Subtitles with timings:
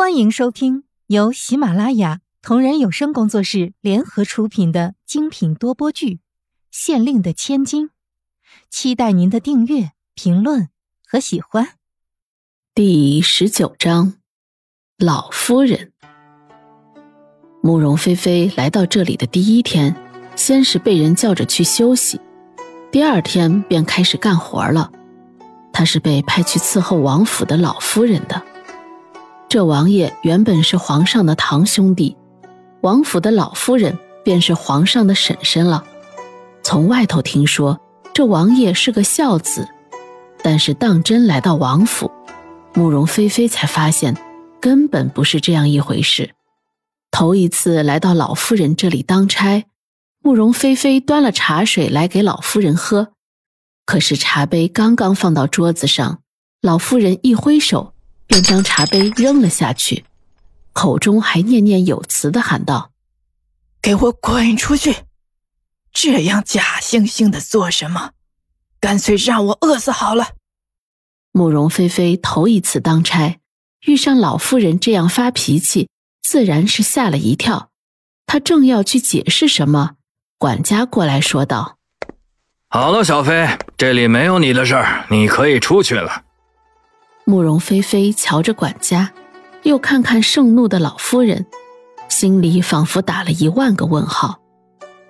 [0.00, 6.14] 欢迎收听由喜马拉雅同人有声工作室联合出品的精品多播剧
[6.70, 7.88] 《县令的千金》，
[8.70, 10.70] 期待您的订阅、评论
[11.06, 11.74] 和喜欢。
[12.74, 14.14] 第十九章，
[14.96, 15.92] 老夫人。
[17.60, 19.94] 慕容菲菲来到这里的第一天，
[20.34, 22.18] 先是被人叫着去休息，
[22.90, 24.90] 第二天便开始干活了。
[25.74, 28.42] 她是被派去伺候王府的老夫人的。
[29.50, 32.16] 这王爷原本是皇上的堂兄弟，
[32.82, 35.84] 王府的老夫人便是皇上的婶婶了。
[36.62, 37.80] 从外头听说
[38.14, 39.68] 这王爷是个孝子，
[40.40, 42.08] 但是当真来到王府，
[42.74, 44.16] 慕容菲菲才发现
[44.60, 46.30] 根本不是这样一回事。
[47.10, 49.64] 头一次来到老夫人这里当差，
[50.22, 53.08] 慕容菲菲端了茶水来给老夫人喝，
[53.84, 56.20] 可是茶杯刚刚放到桌子上，
[56.62, 57.94] 老夫人一挥手。
[58.30, 60.04] 便将茶杯扔了下去，
[60.72, 62.92] 口中还念念有词的喊道
[63.82, 64.94] ：“给我滚出去！
[65.92, 68.12] 这样假惺惺的做什么？
[68.78, 70.28] 干脆让我饿死好了。”
[71.34, 73.40] 慕容菲菲头一次当差，
[73.84, 75.88] 遇上老夫人这样发脾气，
[76.22, 77.70] 自然是吓了一跳。
[78.26, 79.96] 她正要去解释什么，
[80.38, 81.78] 管家过来说道
[82.70, 86.26] ：“好了，小飞，这里没有你的事儿，你可以出去了。”
[87.30, 89.12] 慕容菲菲瞧着管家，
[89.62, 91.46] 又看看盛怒的老夫人，
[92.08, 94.40] 心里仿佛打了一万个问号。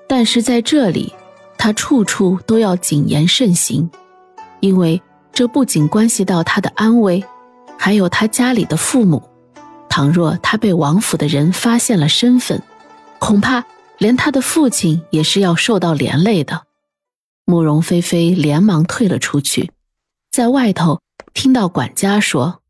[0.06, 1.14] 但是在这里，
[1.56, 3.90] 她处处都要谨言慎行，
[4.60, 5.00] 因为
[5.32, 7.24] 这不仅关系到她的安危，
[7.78, 9.22] 还有她家里的父母。
[9.88, 12.62] 倘若她被王府的人发现了身份，
[13.18, 13.64] 恐怕
[13.96, 16.64] 连她的父亲也是要受到连累的。
[17.46, 19.72] 慕容菲菲连忙退了出去，
[20.30, 21.00] 在外头。
[21.32, 22.62] 听到管家说：“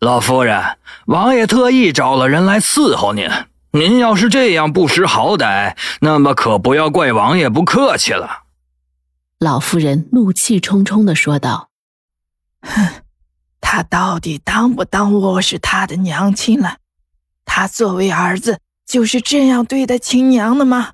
[0.00, 3.28] 老夫人，王爷特意找了人来伺候您。
[3.72, 8.44] 您要是这样不识好歹，那么可不要怪王爷不客气了。”
[9.38, 11.70] 老夫人怒气冲冲的说道
[12.62, 12.88] ：“哼，
[13.60, 16.78] 他到底当不当我是他的娘亲了？
[17.44, 20.92] 他作为儿子就是这样对待亲娘的吗？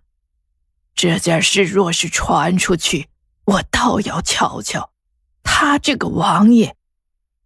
[0.95, 3.09] 这件事若是传出去，
[3.47, 4.91] 我倒要瞧瞧。”
[5.45, 6.75] 他这个王爷，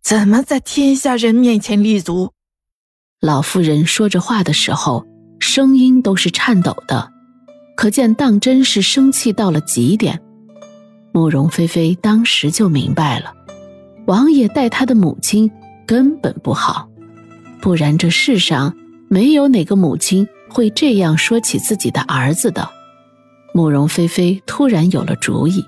[0.00, 2.32] 怎么在天下人面前立足？
[3.20, 5.04] 老夫人说着话的时候，
[5.40, 7.12] 声音都是颤抖的，
[7.76, 10.22] 可见当真是生气到了极点。
[11.12, 13.34] 慕容菲菲当时就明白了，
[14.06, 15.50] 王爷待他的母亲
[15.86, 16.88] 根本不好，
[17.60, 18.74] 不然这世上
[19.08, 22.68] 没有哪个母亲会这样说起自己的儿子的。
[23.52, 25.64] 慕容菲菲突然有了主意。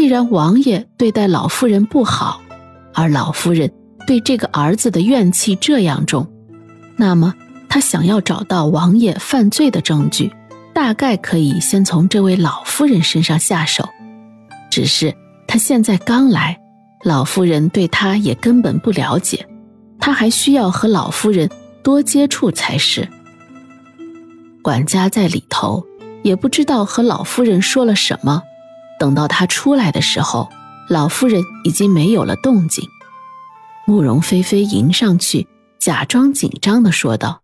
[0.00, 2.40] 既然王爷对待老夫人不好，
[2.94, 3.70] 而老夫人
[4.06, 6.26] 对这个儿子的怨气这样重，
[6.96, 7.34] 那么
[7.68, 10.32] 他想要找到王爷犯罪的证据，
[10.72, 13.86] 大概可以先从这位老夫人身上下手。
[14.70, 15.14] 只是
[15.46, 16.58] 他现在刚来，
[17.04, 19.46] 老夫人对他也根本不了解，
[19.98, 21.46] 他还需要和老夫人
[21.82, 23.06] 多接触才是。
[24.62, 25.84] 管家在里头，
[26.22, 28.44] 也不知道和老夫人说了什么。
[29.00, 30.50] 等到他出来的时候，
[30.86, 32.86] 老夫人已经没有了动静。
[33.86, 37.40] 慕容菲菲迎上去，假装紧张的说道：“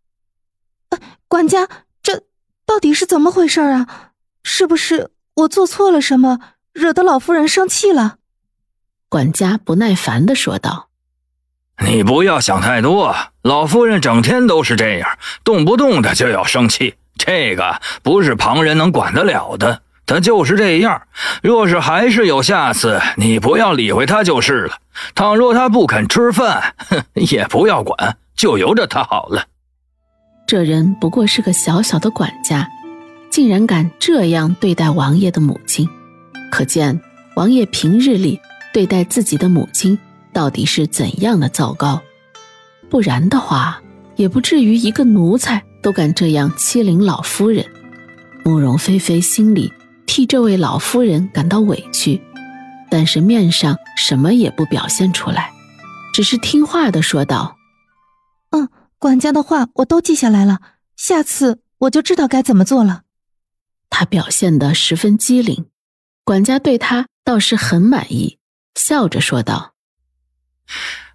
[1.29, 1.67] 管家，
[2.03, 2.25] 这
[2.67, 4.11] 到底是怎么回事啊？
[4.45, 6.41] 是不是我做错了什么，
[6.75, 8.17] 惹得老夫人生气了？”
[9.09, 10.91] 管家不耐烦的说道
[11.83, 21.03] ：“你不要想太多，老夫人整天都是这样，动不动的就要生气，这个不是旁人能管得了的。”他就是这样，
[21.43, 24.79] 若是还是有下次，你不要理会他就是了。
[25.17, 29.45] 倘若他不肯吃饭，哼，也不要管，就由着他好了。
[30.47, 32.69] 这人不过是个小小的管家，
[33.31, 35.89] 竟然敢这样对待王爷的母亲，
[36.53, 37.01] 可见
[37.35, 38.41] 王爷平日里
[38.73, 39.99] 对待自己的母亲
[40.33, 42.01] 到底是怎样的糟糕。
[42.89, 43.83] 不然的话，
[44.15, 47.67] 也不至于一个奴才都敢这样欺凌老夫人。
[48.45, 49.73] 慕容菲菲心里。
[50.07, 52.23] 替这位老夫人感到委屈，
[52.91, 55.53] 但是面上什么也不表现出来，
[56.15, 57.57] 只是听话的说道
[58.51, 58.69] ：“嗯，
[58.99, 60.61] 管家的话我都记下来了，
[60.97, 63.03] 下次我就知道该怎么做了。”
[63.91, 65.67] 他表现得十分机灵，
[66.25, 68.39] 管家对他倒是很满意，
[68.75, 69.75] 笑着说道：“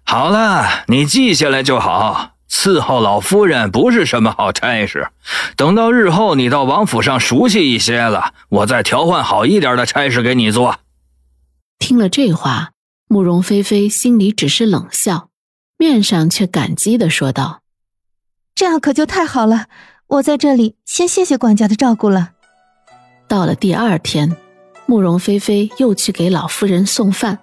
[0.04, 5.08] 好了，你记下来就好。”伺候老夫人不是什么好差事，
[5.56, 10.76] 等到日后你到王府上熟悉一些了，我再调换好一点的差事给你做。
[11.78, 12.72] 听了这话，
[13.08, 15.30] 慕容菲菲心里只是冷笑，
[15.78, 17.62] 面上却感激的说道
[18.54, 19.66] ：“这样可就太好了。
[20.06, 22.32] 我在这里先谢谢管家的照顾了。
[23.26, 24.36] 到了第二天，
[24.84, 27.38] 慕容菲菲又去给老夫人送饭，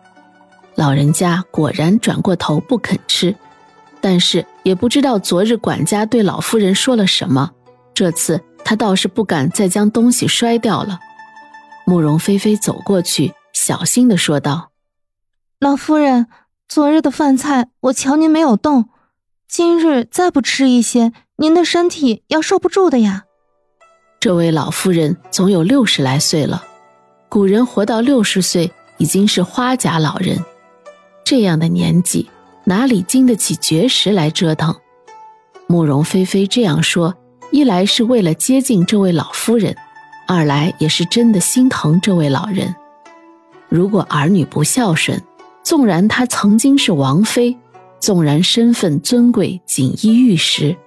[0.75, 3.35] 老人家果然转过头不肯吃，
[4.01, 7.51] 但是也不知道昨日管家对老夫人说了什么，
[7.93, 10.99] 这次他倒是不敢再将东西摔掉了。
[11.85, 14.71] 慕容菲菲走过去，小心的说道
[15.59, 16.27] ：“老夫人，
[16.67, 18.89] 昨日的饭菜我瞧您没有动，
[19.47, 23.23] 今日再不吃一些，您的身体要受不住的呀。”
[24.21, 26.63] 这位老夫人总有六十来岁了，
[27.27, 30.43] 古人活到六十岁已经是花甲老人，
[31.23, 32.29] 这样的年纪
[32.69, 34.75] 哪里经得起绝食来折腾？
[35.65, 37.15] 慕容菲菲这样说，
[37.49, 39.75] 一来是为了接近这位老夫人，
[40.27, 42.75] 二来也是真的心疼这位老人。
[43.69, 45.19] 如果儿女不孝顺，
[45.63, 47.57] 纵然她曾经是王妃，
[47.99, 50.77] 纵然身份尊贵锦衣玉食，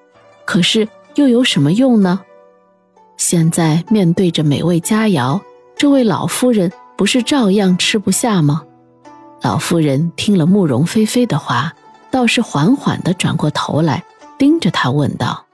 [0.44, 0.86] 可是
[1.16, 2.20] 又有什么用呢？
[3.16, 5.40] 现在面对着美味佳肴，
[5.76, 8.62] 这位老夫人不是照样吃不下吗？
[9.42, 11.74] 老夫人听了慕容菲菲的话，
[12.12, 14.04] 倒是缓缓地转过头来，
[14.38, 15.46] 盯着她问道：“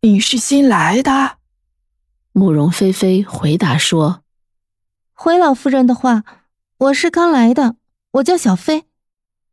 [0.00, 1.36] 你是新来的？”
[2.32, 4.22] 慕容菲菲回答说
[5.12, 6.24] ：“回老夫人的话，
[6.78, 7.76] 我是刚来的，
[8.12, 8.84] 我叫小飞，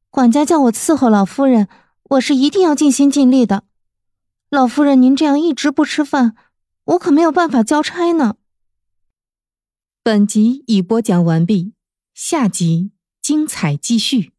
[0.09, 1.68] 管家叫我伺候老夫人，
[2.12, 3.63] 我是一定要尽心尽力的。
[4.50, 6.36] 老夫人，您这样一直不吃饭。”
[6.86, 8.36] 我可没有办法交差呢。
[10.03, 11.74] 本集已播讲完毕，
[12.13, 12.92] 下集
[13.22, 14.32] 精彩继续。